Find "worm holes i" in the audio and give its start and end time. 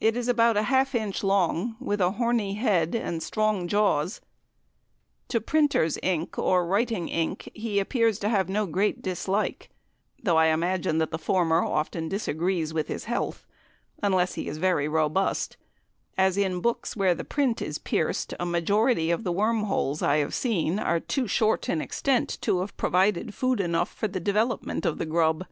19.32-20.18